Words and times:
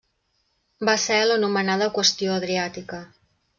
Va 0.89 0.95
ser 1.03 1.19
l'anomenada 1.27 1.91
Qüestió 1.99 2.35
Adriàtica. 2.41 3.03